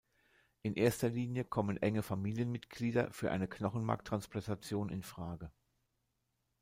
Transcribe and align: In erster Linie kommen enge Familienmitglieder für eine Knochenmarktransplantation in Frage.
In 0.63 0.73
erster 0.73 1.09
Linie 1.09 1.43
kommen 1.45 1.77
enge 1.77 2.01
Familienmitglieder 2.01 3.11
für 3.13 3.29
eine 3.29 3.47
Knochenmarktransplantation 3.47 4.89
in 4.89 5.03
Frage. 5.03 5.51